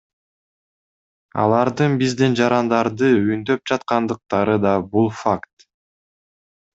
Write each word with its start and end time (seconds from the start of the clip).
Алардын 1.41 1.97
биздин 1.99 2.37
жарандарды 2.39 3.09
үндөп 3.35 3.69
жаткандыктары 3.73 4.57
да– 4.65 4.73
бул 4.97 5.11
факт. 5.19 5.67